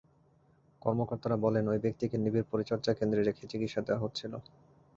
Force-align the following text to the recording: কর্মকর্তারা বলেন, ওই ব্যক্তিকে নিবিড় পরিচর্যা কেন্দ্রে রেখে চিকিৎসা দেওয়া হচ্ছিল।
কর্মকর্তারা 0.81 1.37
বলেন, 1.37 1.65
ওই 1.67 1.79
ব্যক্তিকে 1.79 2.15
নিবিড় 2.17 2.45
পরিচর্যা 2.51 2.91
কেন্দ্রে 2.93 3.21
রেখে 3.23 3.43
চিকিৎসা 3.51 3.81
দেওয়া 3.81 4.03
হচ্ছিল। 4.03 4.33